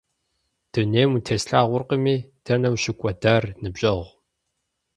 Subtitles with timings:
[0.71, 2.15] Дунейм утеслъагъуэркъыми,
[2.45, 4.07] дэнэ ущыкӀуэдар, ныбжьэгъу?